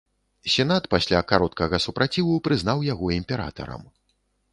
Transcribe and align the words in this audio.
Сенат, 0.53 0.85
пасля 0.93 1.19
кароткага 1.31 1.79
супраціву, 1.85 2.33
прызнаў 2.47 2.81
яго 2.93 3.11
імператарам. 3.19 3.83